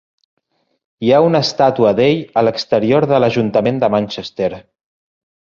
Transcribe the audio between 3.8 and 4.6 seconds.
de Manchester.